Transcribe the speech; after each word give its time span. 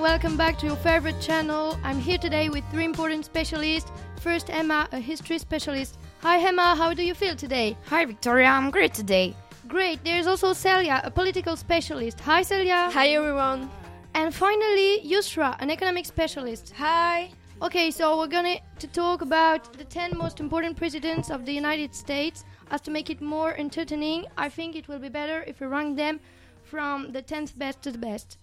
and 0.00 0.08
welcome 0.08 0.34
back 0.34 0.56
to 0.56 0.64
your 0.64 0.76
favorite 0.76 1.20
channel. 1.20 1.78
I'm 1.84 2.00
here 2.00 2.16
today 2.16 2.48
with 2.48 2.64
three 2.70 2.86
important 2.86 3.26
specialists. 3.26 3.92
First, 4.20 4.48
Emma, 4.48 4.88
a 4.92 4.98
history 4.98 5.36
specialist. 5.36 5.98
Hi, 6.22 6.38
Emma, 6.38 6.74
how 6.74 6.94
do 6.94 7.02
you 7.02 7.12
feel 7.12 7.36
today? 7.36 7.76
Hi, 7.86 8.06
Victoria, 8.06 8.46
I'm 8.46 8.70
great 8.70 8.94
today. 8.94 9.36
Great, 9.68 10.02
there's 10.02 10.26
also 10.26 10.54
Celia, 10.54 11.02
a 11.04 11.10
political 11.10 11.54
specialist. 11.54 12.18
Hi, 12.20 12.40
Celia. 12.40 12.88
Hi, 12.90 13.08
everyone. 13.08 13.70
And 14.14 14.34
finally, 14.34 15.02
Yusra, 15.04 15.56
an 15.60 15.70
economic 15.70 16.06
specialist. 16.06 16.72
Hi. 16.78 17.30
Okay, 17.60 17.90
so 17.90 18.16
we're 18.16 18.26
going 18.26 18.58
to 18.78 18.86
talk 18.86 19.20
about 19.20 19.70
the 19.76 19.84
10 19.84 20.16
most 20.16 20.40
important 20.40 20.78
presidents 20.78 21.30
of 21.30 21.44
the 21.44 21.52
United 21.52 21.94
States. 21.94 22.46
As 22.70 22.80
to 22.82 22.90
make 22.90 23.10
it 23.10 23.20
more 23.20 23.54
entertaining, 23.58 24.24
I 24.38 24.48
think 24.48 24.76
it 24.76 24.88
will 24.88 24.98
be 24.98 25.10
better 25.10 25.44
if 25.46 25.60
we 25.60 25.66
rank 25.66 25.98
them 25.98 26.20
from 26.62 27.12
the 27.12 27.20
10th 27.20 27.58
best 27.58 27.82
to 27.82 27.90
the 27.92 27.98
best. 27.98 28.38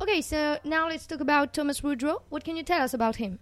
Okay, 0.00 0.20
so 0.20 0.58
now 0.62 0.88
let's 0.88 1.06
talk 1.06 1.20
about 1.20 1.54
Thomas 1.54 1.82
Woodrow. 1.82 2.22
What 2.28 2.44
can 2.44 2.56
you 2.56 2.62
tell 2.62 2.82
us 2.82 2.92
about 2.92 3.16
him? 3.16 3.38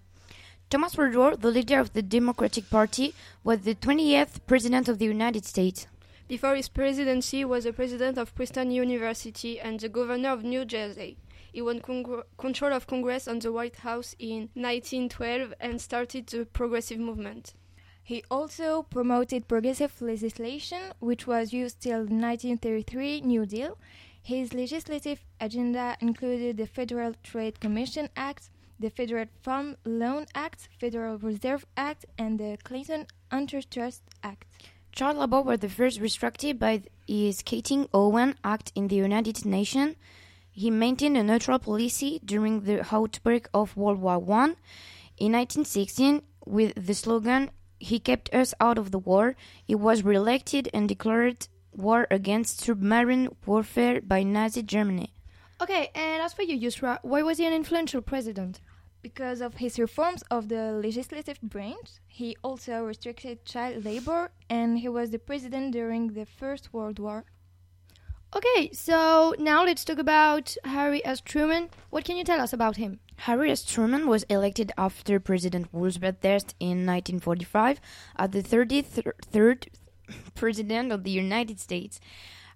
Thomas 0.70 0.96
Woodrow, 0.96 1.36
the 1.36 1.50
leader 1.50 1.80
of 1.80 1.92
the 1.92 2.02
Democratic 2.02 2.70
Party, 2.70 3.12
was 3.42 3.60
the 3.60 3.74
20th 3.74 4.38
President 4.46 4.88
of 4.88 4.98
the 4.98 5.04
United 5.04 5.44
States. 5.44 5.86
Before 6.28 6.54
his 6.54 6.68
presidency, 6.68 7.38
he 7.38 7.44
was 7.44 7.64
the 7.64 7.72
president 7.72 8.18
of 8.18 8.34
Princeton 8.34 8.70
University 8.70 9.58
and 9.60 9.78
the 9.80 9.88
governor 9.88 10.30
of 10.30 10.44
New 10.44 10.64
Jersey. 10.64 11.18
He 11.52 11.60
won 11.60 11.80
congr- 11.80 12.22
control 12.38 12.72
of 12.72 12.86
Congress 12.86 13.26
and 13.26 13.42
the 13.42 13.52
White 13.52 13.76
House 13.76 14.14
in 14.18 14.48
1912 14.54 15.54
and 15.60 15.80
started 15.80 16.28
the 16.28 16.46
progressive 16.46 16.98
movement. 16.98 17.54
He 18.02 18.22
also 18.30 18.82
promoted 18.82 19.48
progressive 19.48 20.00
legislation, 20.00 20.92
which 21.00 21.26
was 21.26 21.52
used 21.52 21.80
till 21.80 22.04
the 22.06 22.14
1933 22.14 23.22
New 23.22 23.44
Deal. 23.44 23.76
His 24.24 24.54
legislative 24.54 25.22
agenda 25.38 25.98
included 26.00 26.56
the 26.56 26.66
Federal 26.66 27.12
Trade 27.22 27.60
Commission 27.60 28.08
Act, 28.16 28.48
the 28.80 28.88
Federal 28.88 29.26
Farm 29.42 29.76
Loan 29.84 30.24
Act, 30.34 30.70
Federal 30.80 31.18
Reserve 31.18 31.66
Act, 31.76 32.06
and 32.16 32.40
the 32.40 32.56
Clayton 32.64 33.06
Antitrust 33.30 34.00
Act. 34.22 34.46
Child 34.92 35.18
labor 35.18 35.42
was 35.42 35.60
the 35.60 35.68
first 35.68 36.00
restricted 36.00 36.58
by 36.58 36.84
his 37.06 37.42
Keating-Owen 37.42 38.36
Act 38.42 38.72
in 38.74 38.88
the 38.88 38.96
United 38.96 39.44
Nations. 39.44 39.94
He 40.50 40.70
maintained 40.70 41.18
a 41.18 41.22
neutral 41.22 41.58
policy 41.58 42.18
during 42.24 42.62
the 42.62 42.86
outbreak 42.94 43.48
of 43.52 43.76
World 43.76 43.98
War 43.98 44.14
I. 44.14 44.54
In 45.18 45.32
1916, 45.32 46.22
with 46.46 46.72
the 46.86 46.94
slogan 46.94 47.50
"He 47.78 47.98
kept 47.98 48.32
us 48.32 48.54
out 48.58 48.78
of 48.78 48.90
the 48.90 48.98
war," 48.98 49.36
he 49.66 49.74
was 49.74 50.02
re-elected 50.02 50.70
and 50.72 50.88
declared 50.88 51.46
war 51.76 52.06
against 52.10 52.60
submarine 52.60 53.28
warfare 53.46 54.00
by 54.00 54.22
Nazi 54.22 54.62
Germany. 54.62 55.12
Okay, 55.60 55.90
and 55.94 56.22
as 56.22 56.32
for 56.32 56.42
you, 56.42 56.58
Yusra, 56.58 56.98
why 57.02 57.22
was 57.22 57.38
he 57.38 57.46
an 57.46 57.52
influential 57.52 58.02
president? 58.02 58.60
Because 59.02 59.40
of 59.40 59.54
his 59.54 59.78
reforms 59.78 60.22
of 60.30 60.48
the 60.48 60.72
legislative 60.72 61.40
branch, 61.42 62.00
he 62.06 62.36
also 62.42 62.82
restricted 62.82 63.44
child 63.44 63.84
labor 63.84 64.30
and 64.48 64.78
he 64.78 64.88
was 64.88 65.10
the 65.10 65.18
president 65.18 65.72
during 65.72 66.14
the 66.14 66.26
First 66.26 66.72
World 66.72 66.98
War. 66.98 67.24
Okay, 68.34 68.70
so 68.72 69.34
now 69.38 69.64
let's 69.64 69.84
talk 69.84 69.98
about 69.98 70.56
Harry 70.64 71.04
S. 71.06 71.20
Truman. 71.20 71.70
What 71.90 72.04
can 72.04 72.16
you 72.16 72.24
tell 72.24 72.40
us 72.40 72.52
about 72.52 72.76
him? 72.76 72.98
Harry 73.18 73.52
S. 73.52 73.62
Truman 73.62 74.08
was 74.08 74.24
elected 74.24 74.72
after 74.76 75.20
President 75.20 75.68
Roosevelt's 75.72 76.18
death 76.20 76.54
in 76.58 76.84
1945 76.84 77.80
at 78.18 78.32
the 78.32 78.42
33rd 78.42 79.68
President 80.34 80.92
of 80.92 81.04
the 81.04 81.10
United 81.10 81.58
States. 81.60 82.00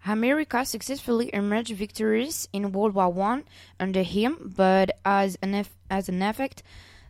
America 0.06 0.64
successfully 0.64 1.30
emerged 1.32 1.74
victorious 1.74 2.48
in 2.52 2.72
World 2.72 2.94
War 2.94 3.12
I 3.22 3.42
under 3.80 4.02
him, 4.02 4.52
but 4.56 4.98
as 5.04 5.36
an, 5.42 5.54
eff- 5.54 5.76
as 5.90 6.08
an 6.08 6.22
effect, 6.22 6.62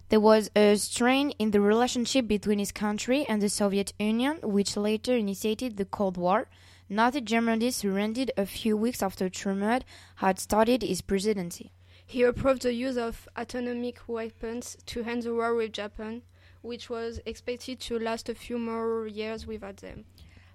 there 0.09 0.21
was 0.21 0.51
a 0.57 0.77
strain 0.77 1.31
in 1.33 1.51
the 1.51 1.61
relationship 1.61 2.27
between 2.27 2.59
his 2.59 2.73
country 2.73 3.27
and 3.29 3.43
the 3.43 3.51
Soviet 3.51 3.93
Union, 3.99 4.39
which 4.43 4.77
later 4.77 5.15
initiated 5.15 5.77
the 5.77 5.85
Cold 5.85 6.17
War. 6.17 6.49
Nazi 6.89 7.21
Germany 7.21 7.71
surrendered 7.71 8.31
a 8.39 8.47
few 8.47 8.75
weeks 8.75 9.03
after 9.03 9.29
Truman 9.29 9.83
had 10.17 10.39
started 10.39 10.83
his 10.83 11.03
presidency. 11.03 11.73
He 12.07 12.23
approved 12.23 12.62
the 12.62 12.73
use 12.73 12.97
of 12.97 13.29
atomic 13.37 14.01
weapons 14.07 14.79
to 14.87 15.03
end 15.03 15.25
the 15.25 15.35
war 15.35 15.55
with 15.55 15.73
Japan, 15.73 16.23
which 16.62 16.89
was 16.89 17.21
expected 17.27 17.81
to 17.81 17.99
last 17.99 18.31
a 18.31 18.35
few 18.35 18.59
more 18.59 19.07
years 19.07 19.47
without 19.47 19.77
them. 19.77 20.07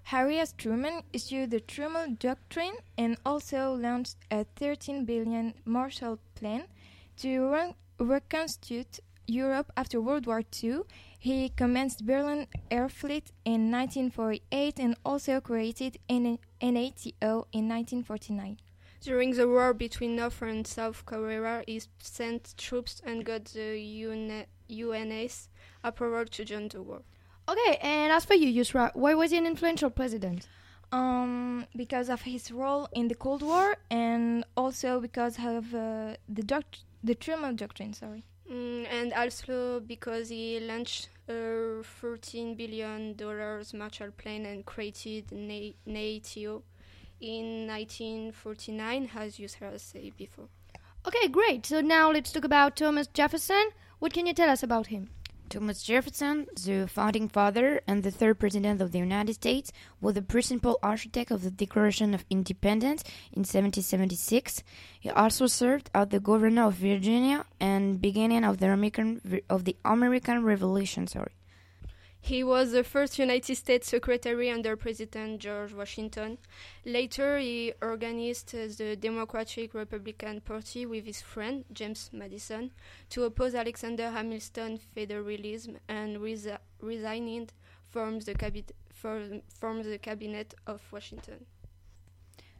Harry 0.04 0.38
S. 0.38 0.52
Truman 0.52 1.02
issued 1.12 1.50
the 1.50 1.60
Truman 1.60 2.16
Doctrine 2.20 2.76
and 2.98 3.16
also 3.24 3.74
launched 3.74 4.16
a 4.30 4.44
13 4.56 5.04
billion 5.06 5.54
Marshall 5.64 6.18
Plan 6.34 6.64
to 7.16 7.50
re- 7.50 7.74
reconstitute 7.98 9.00
Europe 9.26 9.72
after 9.76 10.00
World 10.02 10.26
War 10.26 10.42
II. 10.62 10.80
He 11.18 11.48
commenced 11.48 12.04
Berlin 12.04 12.46
Airlift 12.70 13.32
in 13.46 13.70
1948 13.70 14.78
and 14.78 14.96
also 15.06 15.40
created 15.40 15.98
NATO 16.10 16.38
in 16.60 17.68
1949. 17.68 18.58
During 19.00 19.32
the 19.32 19.48
war 19.48 19.72
between 19.72 20.16
North 20.16 20.42
and 20.42 20.66
South 20.66 21.04
Korea, 21.06 21.62
he 21.66 21.80
sent 21.98 22.54
troops 22.58 23.00
and 23.04 23.24
got 23.24 23.46
the 23.46 23.78
UN- 23.78 24.46
UNS 24.70 25.48
approval 25.82 26.26
to 26.26 26.44
join 26.44 26.68
the 26.68 26.82
war. 26.82 27.02
Okay, 27.48 27.78
and 27.82 28.12
as 28.12 28.24
for 28.24 28.34
you, 28.34 28.48
Yusra, 28.62 28.90
why 28.94 29.14
was 29.14 29.30
he 29.30 29.36
an 29.38 29.46
influential 29.46 29.90
president? 29.90 30.48
Um, 30.92 31.66
because 31.76 32.08
of 32.08 32.22
his 32.22 32.50
role 32.50 32.88
in 32.92 33.08
the 33.08 33.14
Cold 33.14 33.42
War 33.42 33.76
and 33.90 34.44
also 34.56 35.00
because 35.00 35.38
of 35.38 35.74
uh, 35.74 36.14
the 36.28 36.42
doc- 36.42 36.78
the 37.02 37.14
Truman 37.14 37.56
Doctrine. 37.56 37.92
Sorry. 37.92 38.24
Mm, 38.50 38.86
and 38.90 39.12
also 39.12 39.80
because 39.80 40.28
he 40.28 40.60
launched 40.60 41.08
a 41.28 41.82
13 41.82 42.54
billion 42.54 43.14
dollars 43.14 43.74
Marshall 43.74 44.10
Plan 44.16 44.46
and 44.46 44.64
created 44.64 45.32
Na- 45.32 45.72
NATO 45.86 46.62
in 47.20 47.66
1949, 47.66 49.10
as 49.16 49.38
you 49.38 49.48
said 49.48 49.80
before. 50.16 50.48
Okay, 51.06 51.28
great. 51.28 51.66
So 51.66 51.80
now 51.80 52.10
let's 52.10 52.32
talk 52.32 52.44
about 52.44 52.76
Thomas 52.76 53.06
Jefferson. 53.08 53.70
What 53.98 54.12
can 54.12 54.26
you 54.26 54.32
tell 54.34 54.48
us 54.50 54.62
about 54.62 54.86
him? 54.88 55.10
Thomas 55.54 55.84
Jefferson, 55.84 56.48
the 56.64 56.88
founding 56.88 57.28
father 57.28 57.80
and 57.86 58.02
the 58.02 58.10
third 58.10 58.40
president 58.40 58.80
of 58.80 58.90
the 58.90 58.98
United 58.98 59.34
States, 59.34 59.70
was 60.00 60.14
the 60.14 60.22
principal 60.22 60.80
architect 60.82 61.30
of 61.30 61.44
the 61.44 61.50
Declaration 61.52 62.12
of 62.12 62.24
Independence 62.28 63.04
in 63.32 63.42
1776. 63.42 64.64
He 64.98 65.10
also 65.10 65.46
served 65.46 65.90
as 65.94 66.08
the 66.08 66.18
governor 66.18 66.64
of 66.64 66.74
Virginia 66.74 67.44
and 67.60 68.00
beginning 68.00 68.42
of 68.42 68.58
the 68.58 68.72
American 68.72 69.20
of 69.48 69.64
the 69.64 69.76
American 69.84 70.42
Revolution. 70.42 71.06
Sorry. 71.06 71.30
He 72.24 72.42
was 72.42 72.72
the 72.72 72.84
first 72.84 73.18
United 73.18 73.54
States 73.54 73.86
Secretary 73.86 74.50
under 74.50 74.76
President 74.76 75.42
George 75.42 75.74
Washington. 75.74 76.38
Later, 76.86 77.36
he 77.36 77.74
organized 77.82 78.52
the 78.52 78.96
Democratic 78.96 79.74
Republican 79.74 80.40
Party 80.40 80.86
with 80.86 81.04
his 81.04 81.20
friend 81.20 81.66
James 81.70 82.08
Madison 82.14 82.72
to 83.10 83.24
oppose 83.24 83.54
Alexander 83.54 84.10
Hamilton's 84.10 84.80
federalism 84.94 85.76
and 85.86 86.16
resi- 86.16 86.56
resigned 86.80 87.52
from 87.90 88.20
the, 88.20 88.64
from, 88.90 89.42
from 89.60 89.82
the 89.82 89.98
cabinet 89.98 90.54
of 90.66 90.80
Washington. 90.90 91.44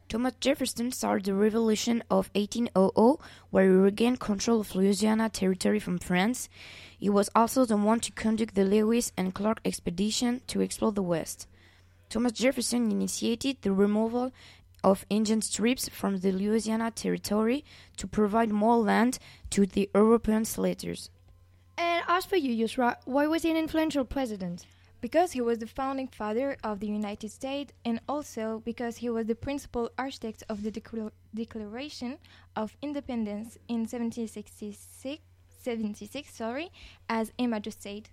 Thomas 0.07 0.35
Jefferson 0.39 0.91
started 0.91 1.25
the 1.25 1.33
Revolution 1.33 2.03
of 2.11 2.29
1800, 2.35 3.17
where 3.49 3.63
he 3.65 3.69
regained 3.69 4.19
control 4.19 4.61
of 4.61 4.75
Louisiana 4.75 5.29
territory 5.29 5.79
from 5.79 5.97
France. 5.97 6.47
He 6.97 7.09
was 7.09 7.29
also 7.35 7.65
the 7.65 7.75
one 7.75 7.99
to 8.01 8.11
conduct 8.11 8.53
the 8.53 8.65
Lewis 8.65 9.11
and 9.17 9.33
Clark 9.33 9.61
expedition 9.65 10.41
to 10.47 10.61
explore 10.61 10.91
the 10.91 11.01
West. 11.01 11.47
Thomas 12.09 12.33
Jefferson 12.33 12.91
initiated 12.91 13.57
the 13.61 13.71
removal 13.71 14.31
of 14.83 15.07
Indian 15.09 15.41
tribes 15.41 15.89
from 15.89 16.17
the 16.17 16.31
Louisiana 16.31 16.91
territory 16.91 17.65
to 17.97 18.05
provide 18.05 18.51
more 18.51 18.77
land 18.77 19.17
to 19.49 19.65
the 19.65 19.89
European 19.95 20.45
settlers. 20.45 21.09
And 21.77 22.03
as 22.07 22.25
for 22.25 22.35
you, 22.35 22.53
Yusra, 22.53 22.97
why 23.05 23.25
was 23.25 23.41
he 23.41 23.49
an 23.49 23.57
influential 23.57 24.05
president? 24.05 24.67
Because 25.05 25.33
he 25.33 25.41
was 25.41 25.59
the 25.59 25.67
founding 25.67 26.07
father 26.07 26.57
of 26.63 26.79
the 26.79 26.87
United 26.87 27.29
States 27.29 27.71
and 27.85 27.99
also 28.09 28.63
because 28.65 28.97
he 28.97 29.07
was 29.07 29.27
the 29.27 29.35
principal 29.35 29.91
architect 29.99 30.41
of 30.49 30.63
the 30.63 30.71
Decla- 30.71 31.11
Declaration 31.31 32.17
of 32.55 32.75
Independence 32.81 33.59
in 33.67 33.81
1766, 33.81 35.21
76, 35.61 36.33
sorry, 36.33 36.71
as 37.07 37.31
Emma 37.37 37.59
just 37.59 37.83
said. 37.83 38.09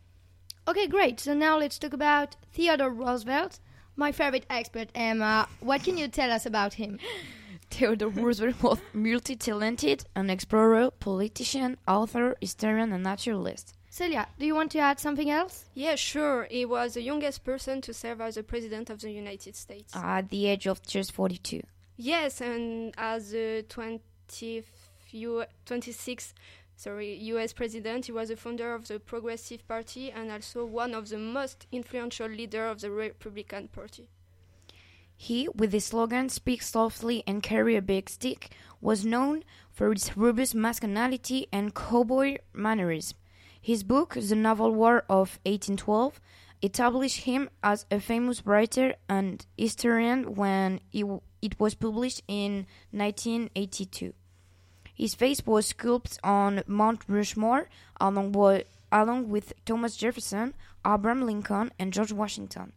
Okay, 0.69 0.87
great. 0.87 1.19
So 1.19 1.33
now 1.33 1.57
let's 1.57 1.79
talk 1.79 1.95
about 1.95 2.37
Theodore 2.53 2.91
Roosevelt, 2.91 3.59
my 3.97 4.13
favorite 4.13 4.45
expert, 4.51 4.91
Emma. 4.95 5.49
What 5.61 5.83
can 5.83 5.97
you 5.97 6.09
tell 6.09 6.31
us 6.31 6.45
about 6.45 6.75
him? 6.75 6.99
Theodore 7.71 8.11
Roosevelt 8.11 8.63
was 8.63 8.79
multi-talented, 8.93 10.05
an 10.15 10.29
explorer, 10.29 10.91
politician, 10.91 11.79
author, 11.89 12.37
historian, 12.43 12.93
and 12.93 13.03
naturalist. 13.03 13.73
Celia, 13.93 14.27
do 14.39 14.47
you 14.47 14.55
want 14.55 14.71
to 14.71 14.79
add 14.79 14.99
something 14.99 15.29
else? 15.29 15.67
Yeah, 15.75 15.97
sure. 15.97 16.47
He 16.51 16.65
was 16.65 16.95
the 16.95 17.03
youngest 17.03 17.45
person 17.45 17.83
to 17.83 17.93
serve 17.93 18.23
as 18.23 18.37
the 18.37 18.43
President 18.43 18.89
of 18.89 19.03
the 19.03 19.11
United 19.11 19.55
States. 19.55 19.95
At 19.95 20.31
the 20.31 20.47
age 20.47 20.67
of 20.67 20.81
just 20.87 21.13
42. 21.13 21.61
Yes, 21.99 22.41
and 22.41 22.95
as 22.97 23.33
the 23.33 23.67
20th, 23.69 24.65
26th 25.13 26.33
sorry, 26.75 27.17
US 27.35 27.53
president. 27.53 28.07
He 28.07 28.13
was 28.13 28.31
a 28.31 28.37
founder 28.37 28.73
of 28.75 28.89
the 28.89 28.99
Progressive 28.99 29.69
Party 29.69 30.11
and 30.11 30.33
also 30.33 30.65
one 30.65 30.95
of 30.95 31.11
the 31.11 31.19
most 31.19 31.67
influential 31.71 32.29
leaders 32.29 32.73
of 32.73 32.81
the 32.81 32.91
Republican 32.91 33.69
Party. 33.69 34.09
He, 35.15 35.49
with 35.55 35.71
the 35.71 35.81
slogan 35.81 36.31
Speak 36.31 36.63
softly 36.63 37.23
and 37.27 37.43
carry 37.43 37.77
a 37.77 37.83
big 37.83 38.09
stick, 38.09 38.53
was 38.81 39.05
known 39.05 39.45
for 39.71 39.93
his 39.93 40.17
robust 40.17 40.55
masculinity 40.55 41.47
and 41.53 41.75
cowboy 41.75 42.39
mannerism. 42.55 43.19
His 43.65 43.85
book, 43.85 44.15
The 44.15 44.35
Naval 44.35 44.73
War 44.73 45.05
of 45.09 45.39
1812, 45.47 46.21
established 46.63 47.21
him 47.21 47.49
as 47.63 47.87
a 47.93 48.01
famous 48.01 48.45
writer 48.45 48.97
and 49.09 49.47
historian 49.57 50.35
when 50.35 50.81
it, 50.93 51.61
was 51.61 51.77
published 51.77 52.23
in 52.27 52.67
1982. 52.91 54.15
His 54.93 55.15
face 55.15 55.47
was 55.47 55.67
sculpted 55.67 56.19
on 56.25 56.65
Mount 56.67 57.03
Rushmore 57.07 57.69
along, 58.01 58.35
along 58.91 59.29
with 59.29 59.53
Thomas 59.65 59.97
Jefferson, 59.97 60.55
Abraham 60.85 61.25
Lincoln, 61.25 61.71
and 61.79 61.93
George 61.93 62.13
Washington. 62.13 62.73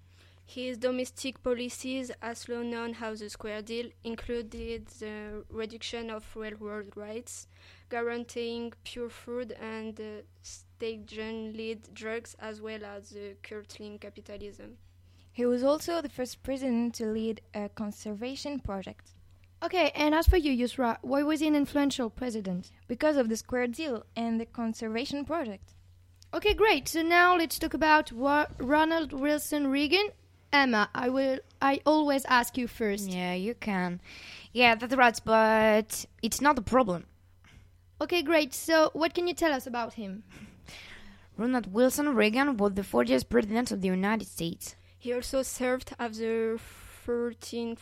His 0.46 0.78
domestic 0.78 1.42
policies, 1.42 2.12
as 2.22 2.48
also 2.48 2.62
known 2.62 2.96
as 3.02 3.22
the 3.22 3.30
Square 3.32 3.64
Deal, 3.64 3.90
included 4.04 4.86
the 5.00 5.44
reduction 5.50 6.12
of 6.12 6.24
railroad 6.36 6.96
rates, 6.96 7.48
guaranteeing 7.90 8.74
pure 8.84 9.10
food 9.10 9.56
and 9.62 10.00
uh, 10.00 10.22
state-lead 10.42 11.94
drugs, 11.94 12.36
as 12.40 12.62
well 12.62 12.84
as 12.86 13.14
uh, 13.14 13.34
curtailing 13.44 14.00
capitalism. 14.00 14.78
He 15.32 15.46
was 15.46 15.64
also 15.64 16.02
the 16.02 16.10
first 16.10 16.44
president 16.44 16.96
to 16.96 17.06
lead 17.06 17.42
a 17.54 17.70
conservation 17.70 18.60
project. 18.60 19.12
Okay, 19.64 19.92
and 19.96 20.14
as 20.14 20.28
for 20.28 20.38
you, 20.38 20.52
Yusra, 20.52 20.98
why 21.02 21.24
was 21.24 21.40
he 21.40 21.48
an 21.48 21.56
influential 21.56 22.10
president? 22.10 22.72
Because 22.88 23.18
of 23.18 23.30
the 23.30 23.38
Square 23.38 23.68
Deal 23.68 24.06
and 24.16 24.40
the 24.40 24.46
conservation 24.46 25.26
project. 25.26 25.74
Okay, 26.34 26.54
great. 26.54 26.88
So 26.88 27.02
now 27.02 27.36
let's 27.38 27.58
talk 27.58 27.74
about 27.74 28.12
Wa- 28.12 28.48
Ronald 28.60 29.14
Wilson 29.14 29.68
Reagan 29.68 30.10
Emma, 30.56 30.90
I 30.96 31.10
will. 31.10 31.40
I 31.62 31.82
always 31.86 32.24
ask 32.26 32.58
you 32.58 32.68
first. 32.68 33.10
Yeah, 33.10 33.34
you 33.34 33.56
can. 33.56 34.00
Yeah, 34.54 34.76
that's 34.76 34.96
right, 34.96 35.20
but 35.26 36.06
it's 36.22 36.40
not 36.40 36.58
a 36.58 36.62
problem. 36.62 37.06
Okay, 38.02 38.22
great. 38.22 38.54
So, 38.54 38.90
what 38.94 39.14
can 39.14 39.28
you 39.28 39.34
tell 39.34 39.54
us 39.54 39.66
about 39.68 39.94
him? 39.94 40.24
Ronald 41.38 41.72
Wilson 41.74 42.14
Reagan 42.14 42.58
was 42.58 42.74
the 42.74 42.82
40th 42.82 43.30
president 43.30 43.72
of 43.72 43.82
the 43.82 43.88
United 43.88 44.28
States. 44.28 44.76
He 44.98 45.14
also 45.14 45.44
served 45.44 45.94
as 46.00 46.18
the 46.18 46.60
13th 47.08 47.78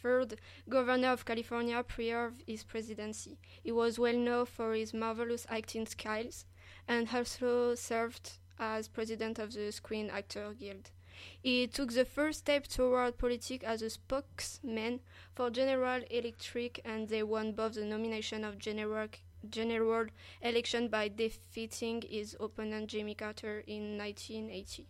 third 0.00 0.40
governor 0.68 1.08
of 1.08 1.24
California 1.24 1.82
prior 1.82 2.30
to 2.30 2.52
his 2.52 2.62
presidency. 2.62 3.38
He 3.62 3.72
was 3.72 3.98
well 3.98 4.16
known 4.16 4.46
for 4.46 4.74
his 4.74 4.94
marvelous 4.94 5.46
acting 5.50 5.86
skills 5.86 6.44
and 6.86 7.08
also 7.12 7.74
served 7.74 8.38
as 8.58 8.88
president 8.88 9.38
of 9.38 9.52
the 9.52 9.72
Screen 9.72 10.10
Actor 10.10 10.54
Guild. 10.58 10.90
He 11.42 11.66
took 11.66 11.92
the 11.92 12.04
first 12.04 12.40
step 12.40 12.66
toward 12.66 13.18
politics 13.18 13.64
as 13.64 13.82
a 13.82 13.90
spokesman 13.90 15.00
for 15.34 15.50
General 15.50 16.02
Electric, 16.10 16.80
and 16.84 17.08
they 17.08 17.22
won 17.22 17.52
both 17.52 17.74
the 17.74 17.84
nomination 17.84 18.44
of 18.44 18.58
general 18.58 19.08
general 19.48 20.06
election 20.42 20.88
by 20.88 21.08
defeating 21.08 22.02
his 22.02 22.36
opponent 22.40 22.88
Jimmy 22.88 23.14
Carter 23.14 23.60
in 23.66 23.96
1980. 23.96 24.88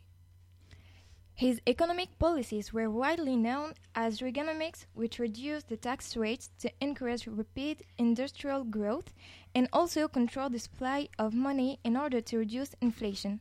His 1.34 1.60
economic 1.68 2.18
policies 2.18 2.72
were 2.72 2.90
widely 2.90 3.36
known 3.36 3.74
as 3.94 4.18
Reaganomics, 4.18 4.86
which 4.94 5.20
reduced 5.20 5.68
the 5.68 5.76
tax 5.76 6.16
rates 6.16 6.50
to 6.58 6.72
encourage 6.80 7.28
rapid 7.28 7.84
industrial 7.96 8.64
growth 8.64 9.14
and 9.54 9.68
also 9.72 10.08
control 10.08 10.48
the 10.48 10.58
supply 10.58 11.08
of 11.16 11.34
money 11.34 11.78
in 11.84 11.96
order 11.96 12.20
to 12.20 12.38
reduce 12.38 12.74
inflation. 12.80 13.38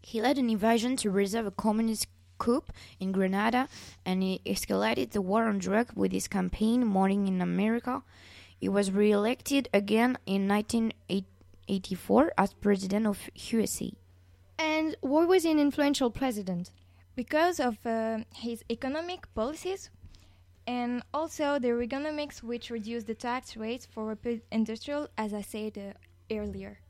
He 0.00 0.20
led 0.20 0.38
an 0.38 0.50
invasion 0.50 0.96
to 0.98 1.10
reserve 1.10 1.46
a 1.46 1.50
communist 1.50 2.06
coup 2.38 2.64
in 2.98 3.12
Grenada 3.12 3.68
and 4.04 4.22
he 4.22 4.40
escalated 4.46 5.10
the 5.10 5.20
war 5.20 5.44
on 5.44 5.58
drugs 5.58 5.94
with 5.94 6.12
his 6.12 6.28
campaign 6.28 6.86
Morning 6.86 7.26
in 7.28 7.40
America. 7.40 8.02
He 8.58 8.68
was 8.68 8.90
re-elected 8.90 9.68
again 9.72 10.18
in 10.26 10.48
1984 10.48 12.32
as 12.36 12.54
president 12.54 13.06
of 13.06 13.30
USA. 13.34 13.92
And 14.58 14.96
why 15.00 15.24
was 15.24 15.44
he 15.44 15.52
an 15.52 15.60
influential 15.60 16.10
president? 16.10 16.72
Because 17.14 17.60
of 17.60 17.84
uh, 17.86 18.18
his 18.34 18.64
economic 18.70 19.32
policies 19.34 19.90
and 20.66 21.02
also 21.14 21.58
the 21.58 21.68
Reaganomics 21.68 22.42
which 22.42 22.70
reduced 22.70 23.06
the 23.06 23.14
tax 23.14 23.56
rates 23.56 23.86
for 23.86 24.16
industrial 24.50 25.08
as 25.16 25.32
I 25.32 25.42
said 25.42 25.78
uh, 25.78 26.34
earlier. 26.34 26.80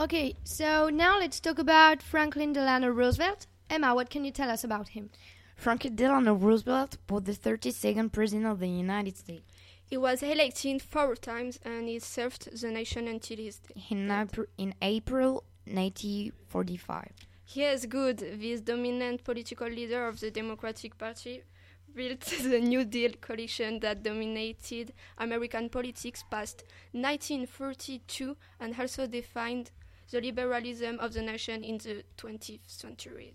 Okay, 0.00 0.36
so 0.44 0.90
now 0.90 1.18
let's 1.18 1.40
talk 1.40 1.58
about 1.58 2.02
Franklin 2.02 2.52
Delano 2.52 2.88
Roosevelt. 2.88 3.48
Emma, 3.68 3.96
what 3.96 4.10
can 4.10 4.24
you 4.24 4.30
tell 4.30 4.48
us 4.48 4.62
about 4.62 4.90
him? 4.90 5.10
Franklin 5.56 5.96
Delano 5.96 6.34
Roosevelt 6.34 6.98
was 7.10 7.24
the 7.24 7.32
32nd 7.32 8.12
President 8.12 8.46
of 8.46 8.60
the 8.60 8.68
United 8.68 9.16
States. 9.16 9.42
He 9.84 9.96
was 9.96 10.22
elected 10.22 10.82
four 10.82 11.16
times 11.16 11.58
and 11.64 11.88
he 11.88 11.98
served 11.98 12.48
the 12.60 12.70
nation 12.70 13.08
until 13.08 13.38
his 13.38 13.58
death. 13.58 13.90
In, 13.90 14.08
April, 14.12 14.46
in 14.56 14.72
April 14.80 15.42
1945. 15.64 17.10
Yes, 17.54 17.84
good. 17.84 18.18
This 18.18 18.60
dominant 18.60 19.24
political 19.24 19.66
leader 19.66 20.06
of 20.06 20.20
the 20.20 20.30
Democratic 20.30 20.96
Party 20.96 21.42
built 21.92 22.20
the 22.42 22.60
New 22.60 22.84
Deal 22.84 23.14
coalition 23.20 23.80
that 23.80 24.04
dominated 24.04 24.92
American 25.18 25.68
politics 25.68 26.22
past 26.30 26.62
1942 26.92 28.36
and 28.60 28.78
also 28.78 29.08
defined 29.08 29.72
the 30.10 30.20
liberalism 30.20 30.98
of 31.00 31.12
the 31.12 31.22
nation 31.22 31.62
in 31.62 31.78
the 31.78 32.04
20th 32.16 32.60
century. 32.66 33.34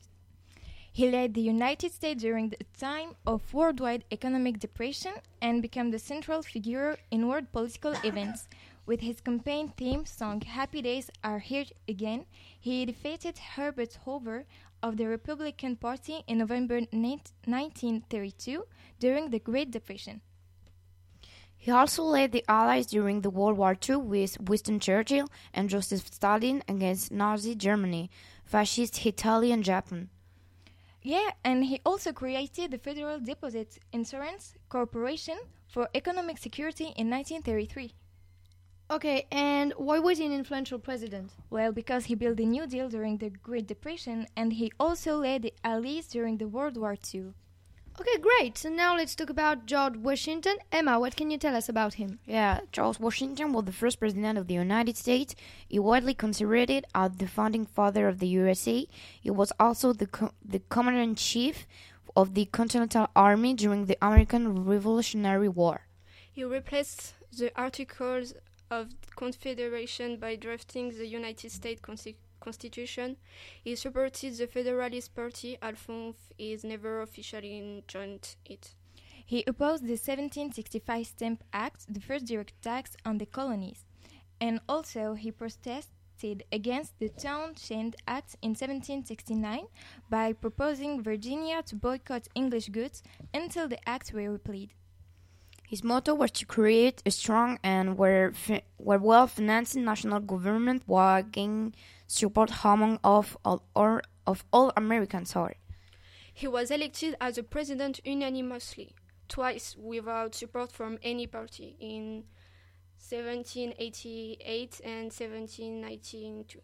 He 0.92 1.10
led 1.10 1.34
the 1.34 1.42
United 1.42 1.92
States 1.92 2.22
during 2.22 2.50
the 2.50 2.58
time 2.78 3.16
of 3.26 3.52
worldwide 3.52 4.06
economic 4.12 4.60
depression 4.60 5.14
and 5.42 5.60
became 5.60 5.90
the 5.90 5.98
central 5.98 6.44
figure 6.44 6.98
in 7.10 7.28
world 7.28 7.52
political 7.52 7.94
events. 8.04 8.48
With 8.86 9.00
his 9.00 9.20
campaign 9.22 9.74
theme 9.76 10.06
song 10.06 10.42
Happy 10.42 10.82
Days 10.84 11.10
Are 11.24 11.40
Here 11.40 11.66
Again, 11.88 12.26
he 12.60 12.86
defeated 12.86 13.40
Herbert 13.40 13.98
Hoover 14.06 14.46
of 14.84 14.98
the 14.98 15.08
Republican 15.08 15.78
Party 15.78 16.24
in 16.28 16.38
November 16.38 16.82
1932 16.92 18.66
during 19.00 19.30
the 19.32 19.40
Great 19.40 19.72
Depression. 19.72 20.22
He 21.64 21.72
also 21.72 22.04
led 22.04 22.34
the 22.34 22.44
Allies 22.50 22.88
during 22.88 23.22
the 23.22 23.30
World 23.30 23.58
War 23.58 23.78
II 23.90 23.96
with 23.96 24.38
Winston 24.42 24.82
Churchill 24.82 25.30
and 25.54 25.70
Joseph 25.70 26.14
Stalin 26.14 26.62
against 26.68 27.10
Nazi 27.10 27.56
Germany, 27.56 28.12
fascist 28.44 29.06
Italy, 29.06 29.50
and 29.50 29.64
Japan. 29.64 30.10
Yeah, 31.02 31.30
and 31.42 31.64
he 31.64 31.80
also 31.86 32.12
created 32.12 32.72
the 32.72 32.78
Federal 32.78 33.18
Deposit 33.22 33.80
Insurance 33.94 34.56
Corporation 34.68 35.38
for 35.66 35.88
economic 35.96 36.38
security 36.38 36.92
in 36.98 37.10
1933. 37.10 37.94
Okay, 38.92 39.26
and 39.32 39.72
why 39.78 40.00
was 40.00 40.18
he 40.18 40.26
an 40.26 40.34
influential 40.34 40.80
president? 40.80 41.32
Well, 41.50 41.72
because 41.72 42.04
he 42.04 42.16
built 42.16 42.36
the 42.36 42.46
New 42.46 42.68
Deal 42.68 42.90
during 42.90 43.20
the 43.20 43.30
Great 43.30 43.68
Depression 43.68 44.28
and 44.36 44.52
he 44.52 44.74
also 44.82 45.16
led 45.16 45.44
the 45.44 45.54
Allies 45.64 46.08
during 46.08 46.40
the 46.40 46.48
World 46.50 46.76
War 46.76 46.98
II. 47.14 47.32
Okay, 48.00 48.18
great. 48.18 48.58
So 48.58 48.70
now 48.70 48.96
let's 48.96 49.14
talk 49.14 49.30
about 49.30 49.68
George 49.68 49.98
Washington. 49.98 50.56
Emma, 50.72 51.00
what 51.00 51.16
can 51.16 51.30
you 51.30 51.38
tell 51.38 51.56
us 51.56 51.70
about 51.70 51.94
him? 51.96 52.18
Yeah, 52.26 52.62
George 52.72 53.00
Washington 53.00 53.54
was 53.54 53.66
the 53.66 53.72
first 53.72 54.00
president 54.00 54.38
of 54.40 54.48
the 54.48 54.56
United 54.56 54.98
States. 54.98 55.36
He 55.68 55.78
widely 55.78 56.16
considered 56.16 56.86
as 56.96 57.12
the 57.12 57.28
founding 57.28 57.66
father 57.68 58.08
of 58.08 58.18
the 58.18 58.28
USA. 58.28 58.88
He 59.22 59.30
was 59.30 59.52
also 59.60 59.94
the 59.94 60.08
co- 60.08 60.34
the 60.44 60.60
commander 60.70 61.02
in 61.02 61.14
chief 61.16 61.68
of 62.16 62.34
the 62.34 62.46
Continental 62.46 63.08
Army 63.16 63.54
during 63.54 63.86
the 63.86 63.98
American 64.02 64.66
Revolutionary 64.66 65.50
War. 65.50 65.82
He 66.32 66.44
replaced 66.44 67.14
the 67.32 67.52
Articles 67.56 68.34
of 68.72 68.90
Confederation 69.16 70.18
by 70.18 70.36
drafting 70.36 70.90
the 70.98 71.06
United 71.08 71.52
States 71.52 71.80
Constitution 71.80 72.23
constitution. 72.44 73.18
He 73.64 73.76
supported 73.76 74.38
the 74.38 74.48
Federalist 74.48 75.16
Party, 75.16 75.58
although 75.62 76.16
he 76.38 76.58
never 76.64 77.02
officially 77.02 77.84
joined 77.88 78.36
it. 78.46 78.76
He 79.26 79.44
opposed 79.48 79.84
the 79.84 79.94
1765 79.94 81.08
Stamp 81.08 81.44
Act, 81.54 81.86
the 81.94 82.02
first 82.02 82.26
direct 82.26 82.62
tax 82.62 82.98
on 83.06 83.18
the 83.18 83.26
colonies, 83.26 83.86
and 84.42 84.60
also 84.68 85.14
he 85.14 85.32
protested 85.32 86.44
against 86.52 87.00
the 87.00 87.10
Townshend 87.10 87.96
Act 88.08 88.36
in 88.42 88.50
1769 88.50 89.68
by 90.10 90.34
proposing 90.34 91.02
Virginia 91.02 91.64
to 91.64 91.76
boycott 91.76 92.28
English 92.36 92.70
goods 92.70 93.02
until 93.34 93.68
the 93.68 93.80
acts 93.88 94.12
were 94.12 94.32
repealed. 94.32 94.74
His 95.68 95.84
motto 95.84 96.14
was 96.14 96.32
to 96.32 96.46
create 96.46 97.02
a 97.06 97.12
strong 97.12 97.58
and 97.64 97.98
where, 97.98 98.34
well 98.78 99.28
financed 99.28 99.76
national 99.76 100.20
government 100.20 100.84
while 100.86 101.24
gaining 101.24 101.74
support 102.06 102.52
among 102.64 103.00
of 103.04 103.38
all, 103.44 103.64
or 103.76 104.04
of 104.28 104.46
all 104.54 104.72
Americans. 104.78 105.32
Sorry. 105.32 105.58
He 106.34 106.48
was 106.48 106.72
elected 106.72 107.16
as 107.20 107.38
a 107.38 107.44
president 107.44 108.00
unanimously, 108.04 108.96
twice 109.28 109.76
without 109.78 110.36
support 110.36 110.72
from 110.72 111.00
any 111.04 111.28
party. 111.28 111.76
In 111.80 112.26
1788 113.10 114.82
and 114.84 115.12
1792. 115.12 116.62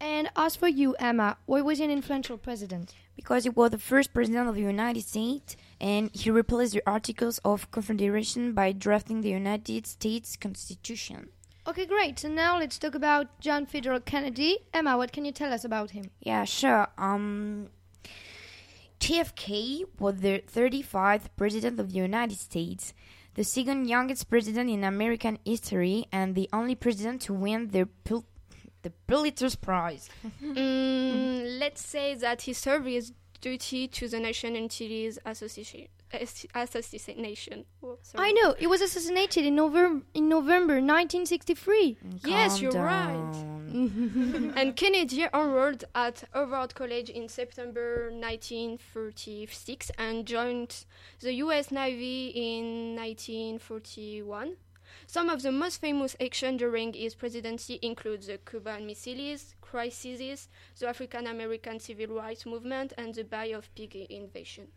And 0.00 0.30
as 0.36 0.56
for 0.56 0.68
you, 0.68 0.94
Emma, 0.98 1.36
why 1.46 1.60
was 1.60 1.78
he 1.78 1.84
an 1.84 1.90
influential 1.90 2.38
president? 2.38 2.94
Because 3.16 3.44
he 3.44 3.50
was 3.50 3.70
the 3.70 3.78
first 3.78 4.12
president 4.12 4.48
of 4.48 4.54
the 4.54 4.60
United 4.60 5.02
States 5.02 5.56
and 5.80 6.10
he 6.14 6.30
replaced 6.30 6.72
the 6.74 6.82
Articles 6.86 7.38
of 7.44 7.70
Confederation 7.70 8.52
by 8.52 8.72
drafting 8.72 9.20
the 9.20 9.30
United 9.30 9.86
States 9.86 10.36
Constitution. 10.36 11.28
Okay, 11.66 11.84
great. 11.86 12.18
So 12.18 12.28
now 12.28 12.58
let's 12.58 12.78
talk 12.78 12.94
about 12.94 13.40
John 13.40 13.66
Fitzgerald 13.66 14.06
Kennedy. 14.06 14.58
Emma, 14.72 14.96
what 14.96 15.12
can 15.12 15.24
you 15.24 15.32
tell 15.32 15.52
us 15.52 15.64
about 15.64 15.90
him? 15.90 16.10
Yeah, 16.20 16.44
sure. 16.44 16.88
Um, 16.96 17.68
JFK 19.00 19.84
was 19.98 20.16
the 20.20 20.42
35th 20.52 21.28
president 21.36 21.78
of 21.78 21.90
the 21.92 21.98
United 21.98 22.38
States, 22.38 22.94
the 23.34 23.44
second 23.44 23.86
youngest 23.86 24.28
president 24.28 24.70
in 24.70 24.82
American 24.82 25.38
history, 25.44 26.06
and 26.10 26.34
the 26.34 26.48
only 26.52 26.74
president 26.74 27.20
to 27.22 27.34
win 27.34 27.68
the 27.68 27.86
Pul- 28.04 28.24
the 28.82 28.90
Pulitzer 29.06 29.54
Prize. 29.56 30.08
Mm, 30.42 31.58
let's 31.60 31.84
say 31.84 32.14
that 32.14 32.42
he 32.42 32.52
served 32.52 32.86
his 32.86 33.12
duty 33.40 33.88
to 33.88 34.08
the 34.08 34.18
nation 34.20 34.56
until 34.56 34.88
his 34.88 35.18
association. 35.24 35.86
ass- 36.12 36.46
Assassination. 36.54 37.64
Oh. 37.82 37.98
I 38.16 38.32
know, 38.32 38.54
he 38.58 38.66
was 38.66 38.80
assassinated 38.80 39.44
in 39.44 39.54
November 39.54 40.04
in 40.14 40.28
November 40.28 40.74
1963. 40.74 41.98
Yes, 42.24 42.60
you're 42.60 42.72
right. 42.72 43.34
and 44.58 44.74
Kennedy 44.76 45.26
enrolled 45.34 45.84
at 45.94 46.24
Harvard 46.32 46.74
College 46.74 47.10
in 47.10 47.28
September 47.28 48.10
1936 48.10 49.90
and 49.98 50.24
joined 50.26 50.84
the 51.20 51.34
US 51.34 51.70
Navy 51.70 52.28
in 52.34 52.96
1941. 52.96 54.56
Some 55.06 55.28
of 55.28 55.42
the 55.42 55.52
most 55.52 55.80
famous 55.80 56.16
actions 56.20 56.58
during 56.58 56.92
his 56.92 57.14
presidency 57.14 57.78
include 57.82 58.22
the 58.22 58.38
Cuban 58.38 58.86
Missiles 58.86 59.54
Crisis, 59.60 60.48
the 60.78 60.88
African 60.88 61.26
American 61.26 61.80
Civil 61.80 62.16
Rights 62.16 62.46
Movement, 62.46 62.92
and 62.96 63.14
the 63.14 63.24
Bay 63.24 63.52
of 63.52 63.74
Pigs 63.74 64.06
invasion. 64.10 64.68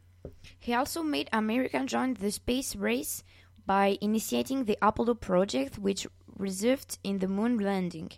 He 0.60 0.74
also 0.74 1.04
made 1.04 1.30
America 1.34 1.84
join 1.86 2.14
the 2.14 2.32
space 2.32 2.76
race 2.76 3.24
by 3.66 3.98
initiating 4.02 4.66
the 4.66 4.78
Apollo 4.82 5.16
project, 5.16 5.78
which 5.78 6.08
resulted 6.38 6.98
in 7.04 7.20
the 7.20 7.28
moon 7.28 7.58
landing. 7.60 8.12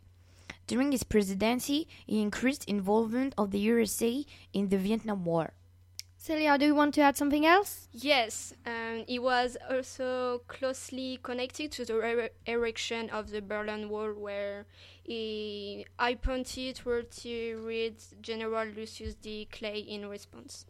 During 0.68 0.92
his 0.92 1.04
presidency, 1.04 1.88
he 2.06 2.22
increased 2.22 2.66
involvement 2.66 3.34
of 3.38 3.52
the 3.52 3.60
USA 3.60 4.26
in 4.54 4.70
the 4.70 4.78
Vietnam 4.78 5.26
War. 5.26 5.54
Celia, 6.24 6.58
do 6.58 6.66
you 6.66 6.74
want 6.74 6.94
to 6.94 7.02
add 7.02 7.18
something 7.18 7.46
else? 7.46 7.90
Yes, 7.92 8.54
um, 8.66 9.04
he 9.10 9.20
was 9.20 9.58
also 9.70 10.42
closely 10.48 11.20
connected 11.22 11.70
to 11.74 11.84
the 11.84 11.96
er- 11.96 12.30
erection 12.46 13.10
of 13.10 13.32
the 13.32 13.42
Berlin 13.42 13.90
Wall, 13.90 14.14
where 14.14 14.66
he 15.04 15.86
I 16.00 16.14
pointed 16.14 16.80
appointed 16.80 16.86
Walter 16.86 17.62
read 17.62 17.96
General 18.22 18.66
Lucius 18.68 19.16
D. 19.16 19.50
Clay 19.52 19.80
in 19.80 20.08
response. 20.08 20.66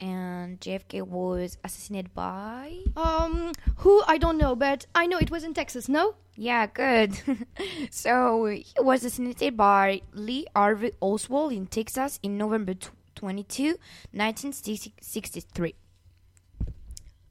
And 0.00 0.60
JFK 0.60 1.02
was 1.06 1.58
assassinated 1.62 2.12
by. 2.12 2.78
Um, 2.96 3.52
who? 3.76 4.02
I 4.08 4.18
don't 4.18 4.36
know, 4.36 4.56
but 4.56 4.86
I 4.96 5.06
know 5.06 5.18
it 5.18 5.30
was 5.30 5.44
in 5.44 5.54
Texas, 5.54 5.88
no? 5.88 6.16
Yeah, 6.34 6.66
good. 6.66 7.16
so 7.92 8.46
he 8.46 8.66
was 8.78 9.04
assassinated 9.04 9.56
by 9.56 10.02
Lee 10.12 10.48
Harvey 10.56 10.90
Oswald 11.00 11.52
in 11.52 11.68
Texas 11.68 12.18
in 12.20 12.36
November 12.36 12.74
tw 12.74 12.90
22, 13.16 13.78
1963. 14.12 15.74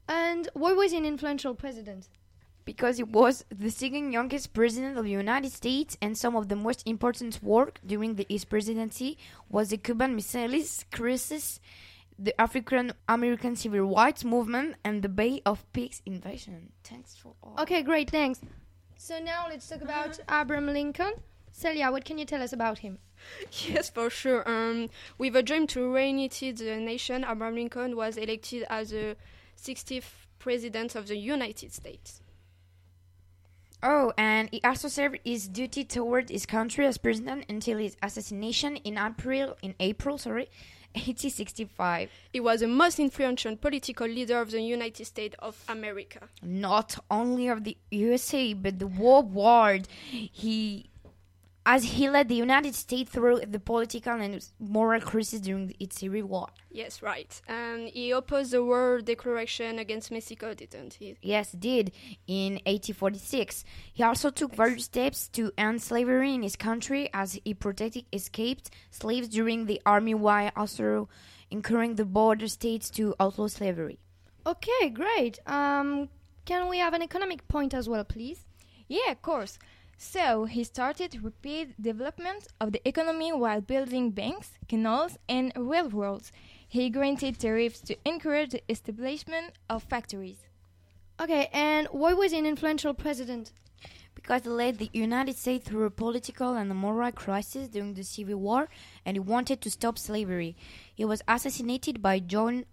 And 0.08 0.48
why 0.52 0.72
was 0.72 0.92
he 0.92 0.98
an 0.98 1.06
influential 1.06 1.54
president? 1.54 2.08
because 2.66 2.98
he 2.98 3.04
was 3.04 3.44
the 3.48 3.70
second 3.70 4.12
youngest 4.12 4.52
president 4.52 4.98
of 4.98 5.04
the 5.04 5.10
United 5.10 5.52
States, 5.52 5.96
and 6.02 6.18
some 6.18 6.36
of 6.36 6.48
the 6.48 6.56
most 6.56 6.82
important 6.86 7.42
work 7.42 7.78
during 7.86 8.16
the, 8.16 8.26
his 8.28 8.44
presidency 8.44 9.16
was 9.48 9.70
the 9.70 9.78
Cuban 9.78 10.14
Missile 10.14 10.60
Crisis, 10.92 11.60
the 12.18 12.38
African 12.38 12.92
American 13.08 13.56
Civil 13.56 13.94
Rights 13.94 14.24
Movement, 14.24 14.74
and 14.84 15.02
the 15.02 15.08
Bay 15.08 15.40
of 15.46 15.64
Pigs 15.72 16.02
invasion. 16.04 16.72
Thanks 16.82 17.14
for 17.14 17.34
all. 17.42 17.54
Okay, 17.60 17.82
great, 17.82 18.10
thanks. 18.10 18.40
So 18.98 19.18
now 19.20 19.46
let's 19.48 19.68
talk 19.68 19.82
about 19.82 20.18
Abraham 20.28 20.66
Lincoln. 20.66 21.12
Celia, 21.56 21.90
what 21.90 22.04
can 22.04 22.18
you 22.18 22.26
tell 22.26 22.42
us 22.42 22.52
about 22.52 22.80
him? 22.80 22.98
Yes, 23.66 23.88
for 23.88 24.10
sure. 24.10 24.46
Um, 24.46 24.90
with 25.16 25.34
a 25.36 25.42
dream 25.42 25.66
to 25.68 25.90
reunite 25.90 26.38
the 26.38 26.76
nation, 26.76 27.24
Abraham 27.26 27.54
Lincoln 27.54 27.96
was 27.96 28.18
elected 28.18 28.66
as 28.68 28.90
the 28.90 29.16
60th 29.58 30.04
president 30.38 30.94
of 30.94 31.08
the 31.08 31.16
United 31.16 31.72
States. 31.72 32.20
Oh, 33.82 34.12
and 34.18 34.50
he 34.50 34.60
also 34.62 34.88
served 34.88 35.18
his 35.24 35.48
duty 35.48 35.82
toward 35.82 36.28
his 36.28 36.44
country 36.44 36.84
as 36.84 36.98
president 36.98 37.46
until 37.48 37.78
his 37.78 37.96
assassination 38.02 38.76
in 38.76 38.98
April 38.98 39.56
in 39.62 39.74
April, 39.80 40.18
sorry, 40.18 40.50
1865. 40.92 42.10
He 42.32 42.40
was 42.40 42.60
the 42.60 42.66
most 42.66 42.98
influential 43.00 43.56
political 43.56 44.06
leader 44.06 44.40
of 44.40 44.50
the 44.50 44.60
United 44.60 45.06
States 45.06 45.36
of 45.38 45.62
America. 45.68 46.28
not 46.42 46.98
only 47.10 47.48
of 47.48 47.64
the 47.64 47.78
USA 47.90 48.52
but 48.52 48.78
the 48.78 48.86
world 48.86 49.32
war. 49.32 49.78
He, 50.10 50.90
as 51.66 51.82
he 51.82 52.08
led 52.08 52.28
the 52.28 52.36
United 52.36 52.76
States 52.76 53.10
through 53.10 53.40
the 53.40 53.58
political 53.58 54.12
and 54.12 54.48
moral 54.60 55.00
crisis 55.00 55.40
during 55.40 55.74
its 55.80 55.98
civil 55.98 56.22
war. 56.22 56.46
Yes, 56.70 57.02
right. 57.02 57.40
And 57.48 57.88
he 57.88 58.12
opposed 58.12 58.52
the 58.52 58.64
war 58.64 59.00
declaration 59.00 59.80
against 59.80 60.12
Mexico, 60.12 60.54
didn't 60.54 60.94
he? 60.94 61.16
Yes, 61.20 61.50
did 61.50 61.90
in 62.28 62.52
1846. 62.66 63.64
He 63.92 64.04
also 64.04 64.30
took 64.30 64.54
various 64.54 64.84
steps 64.84 65.26
to 65.30 65.50
end 65.58 65.82
slavery 65.82 66.34
in 66.34 66.44
his 66.44 66.54
country, 66.54 67.10
as 67.12 67.40
he 67.44 67.52
protected 67.52 68.04
escaped 68.12 68.70
slaves 68.90 69.28
during 69.28 69.66
the 69.66 69.82
army, 69.84 70.14
while 70.14 70.52
also 70.54 71.08
encouraging 71.50 71.96
the 71.96 72.04
border 72.04 72.46
states 72.46 72.90
to 72.90 73.12
outlaw 73.18 73.48
slavery. 73.48 73.98
Okay, 74.46 74.90
great. 74.90 75.40
Um, 75.48 76.10
can 76.44 76.68
we 76.68 76.78
have 76.78 76.94
an 76.94 77.02
economic 77.02 77.48
point 77.48 77.74
as 77.74 77.88
well, 77.88 78.04
please? 78.04 78.46
Yeah, 78.86 79.10
of 79.10 79.20
course. 79.20 79.58
So 79.96 80.44
he 80.44 80.64
started 80.64 81.22
rapid 81.22 81.74
development 81.80 82.48
of 82.60 82.72
the 82.72 82.86
economy 82.86 83.32
while 83.32 83.60
building 83.60 84.10
banks, 84.10 84.58
canals, 84.68 85.16
and 85.28 85.52
railroads. 85.56 86.32
He 86.68 86.90
granted 86.90 87.38
tariffs 87.38 87.80
to 87.82 87.96
encourage 88.04 88.50
the 88.50 88.62
establishment 88.68 89.54
of 89.70 89.82
factories. 89.82 90.44
Okay, 91.18 91.48
and 91.52 91.88
why 91.90 92.12
was 92.12 92.32
he 92.32 92.38
an 92.38 92.46
influential 92.46 92.92
president? 92.92 93.52
because 94.26 94.42
he 94.42 94.48
led 94.48 94.78
the 94.78 94.90
United 94.92 95.36
States 95.36 95.68
through 95.68 95.84
a 95.84 95.90
political 95.90 96.54
and 96.54 96.74
moral 96.74 97.12
crisis 97.12 97.68
during 97.68 97.94
the 97.94 98.02
Civil 98.02 98.36
War 98.36 98.68
and 99.04 99.14
he 99.14 99.20
wanted 99.20 99.60
to 99.60 99.70
stop 99.70 99.96
slavery. 99.98 100.56
He 100.92 101.04
was 101.04 101.22
assassinated 101.28 102.02
by 102.02 102.18
John 102.18 102.64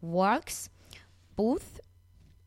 Wilkes 0.00 0.70
Booth 1.36 1.80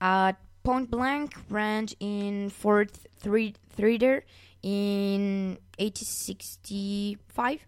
at 0.02 0.38
point 0.66 0.90
blank 0.92 1.34
range 1.50 1.96
in 2.00 2.50
Fort 2.50 2.92
Thre- 3.22 3.56
Threader 3.78 4.24
in 4.64 5.58
1865. 5.78 7.60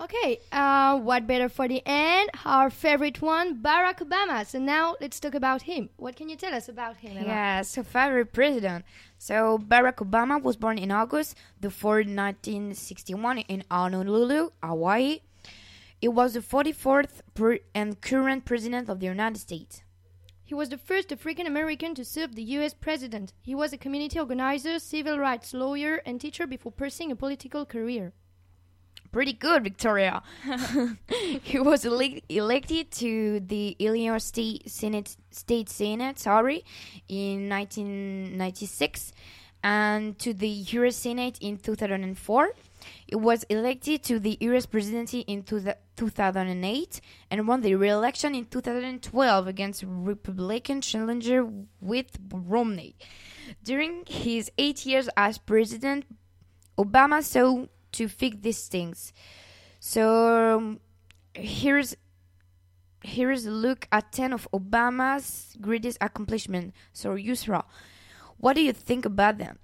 Okay, 0.00 0.40
uh, 0.50 0.98
what 0.98 1.24
better 1.26 1.48
for 1.48 1.68
the 1.68 1.80
end? 1.86 2.28
Our 2.44 2.68
favorite 2.68 3.22
one, 3.22 3.62
Barack 3.62 3.98
Obama. 4.00 4.44
So 4.44 4.58
now 4.58 4.96
let's 5.00 5.20
talk 5.20 5.34
about 5.34 5.62
him. 5.62 5.88
What 5.96 6.16
can 6.16 6.28
you 6.28 6.34
tell 6.36 6.52
us 6.52 6.68
about 6.68 6.96
him? 6.96 7.16
Emma? 7.16 7.26
Yeah, 7.28 7.62
so 7.62 7.84
favorite 7.84 8.32
president. 8.32 8.84
So 9.18 9.56
Barack 9.56 9.96
Obama 10.06 10.42
was 10.42 10.56
born 10.56 10.78
in 10.78 10.90
August 10.90 11.36
the 11.60 11.68
4th, 11.68 12.08
1961 12.10 13.38
in 13.38 13.62
Honolulu, 13.70 14.50
Hawaii. 14.62 15.20
He 16.00 16.08
was 16.08 16.34
the 16.34 16.40
44th 16.40 17.22
pre- 17.34 17.60
and 17.74 17.98
current 18.00 18.44
president 18.44 18.90
of 18.90 18.98
the 19.00 19.06
United 19.06 19.38
States. 19.38 19.83
He 20.44 20.54
was 20.54 20.68
the 20.68 20.78
first 20.78 21.10
African 21.10 21.46
American 21.46 21.94
to 21.94 22.04
serve 22.04 22.34
the 22.34 22.42
US 22.58 22.74
president. 22.74 23.32
He 23.40 23.54
was 23.54 23.72
a 23.72 23.78
community 23.78 24.18
organizer, 24.18 24.78
civil 24.78 25.18
rights 25.18 25.54
lawyer, 25.54 26.02
and 26.04 26.20
teacher 26.20 26.46
before 26.46 26.72
pursuing 26.72 27.10
a 27.10 27.16
political 27.16 27.64
career. 27.64 28.12
Pretty 29.10 29.32
good, 29.32 29.62
Victoria. 29.62 30.22
he 31.42 31.58
was 31.58 31.86
ele- 31.86 32.20
elected 32.28 32.90
to 32.90 33.40
the 33.40 33.76
Illinois 33.78 34.18
State 34.18 34.68
Senate, 34.68 35.16
State 35.30 35.70
Senate, 35.70 36.18
sorry, 36.18 36.64
in 37.08 37.48
1996, 37.48 39.12
and 39.62 40.18
to 40.18 40.34
the 40.34 40.48
U.S. 40.48 40.96
Senate 40.96 41.38
in 41.40 41.56
2004. 41.56 42.50
He 43.06 43.16
was 43.16 43.44
elected 43.44 44.02
to 44.04 44.18
the 44.18 44.36
U.S. 44.40 44.66
presidency 44.66 45.20
in 45.20 45.42
two- 45.42 45.72
2008 45.96 47.00
and 47.30 47.48
won 47.48 47.60
the 47.60 47.74
re-election 47.74 48.34
in 48.34 48.46
2012 48.46 49.46
against 49.46 49.84
Republican 49.86 50.80
challenger 50.80 51.48
Mitt 51.80 52.10
Romney. 52.32 52.96
During 53.62 54.04
his 54.06 54.50
eight 54.58 54.84
years 54.86 55.08
as 55.16 55.38
president, 55.38 56.04
Obama 56.78 57.22
saw 57.22 57.66
to 57.92 58.08
fix 58.08 58.36
these 58.40 58.66
things. 58.68 59.12
So 59.80 60.56
um, 60.56 60.80
here's 61.34 61.96
here's 63.02 63.44
a 63.44 63.50
look 63.50 63.86
at 63.92 64.12
10 64.12 64.32
of 64.32 64.48
Obama's 64.52 65.56
greatest 65.60 65.98
accomplishments. 66.00 66.74
So 66.92 67.10
Yusra, 67.16 67.64
What 68.38 68.54
do 68.54 68.62
you 68.62 68.72
think 68.72 69.04
about 69.04 69.38
them? 69.38 69.58